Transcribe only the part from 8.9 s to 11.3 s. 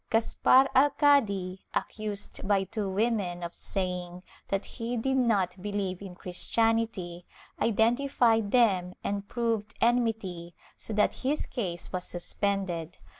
and proved enmity, so that